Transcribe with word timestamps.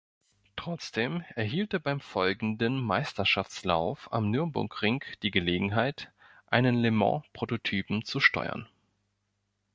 Trotzdem 0.55 1.23
erhielt 1.35 1.73
er 1.73 1.79
beim 1.79 1.99
folgenden 1.99 2.81
Meisterschaftslauf 2.81 4.11
am 4.11 4.31
Nürburgring 4.31 5.03
die 5.21 5.29
Gelegenheit 5.29 6.11
einen 6.47 6.79
Le-Mans-Prototypen 6.81 8.03
zu 8.03 8.19
steuern. 8.19 8.67